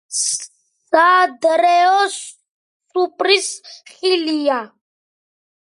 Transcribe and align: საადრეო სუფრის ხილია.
საადრეო 0.93 1.99
სუფრის 2.15 3.53
ხილია. 3.93 4.59